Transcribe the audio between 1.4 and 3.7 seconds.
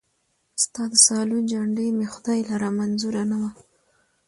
جنډۍ مي خدای لره منظوره نه وه